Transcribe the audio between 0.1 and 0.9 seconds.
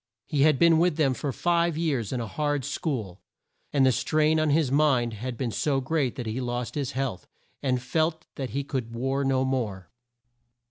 He had been